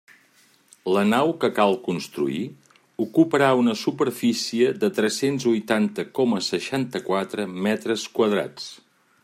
La 0.93 1.01
nau 1.09 1.33
que 1.41 1.49
cal 1.59 1.75
construir 1.87 2.39
ocuparà 3.05 3.51
una 3.65 3.77
superfície 3.83 4.73
de 4.85 4.89
tres-cents 5.01 5.45
huitanta 5.53 6.09
coma 6.21 6.43
seixanta-quatre 6.51 7.47
metres 7.69 8.07
quadrats. 8.21 8.71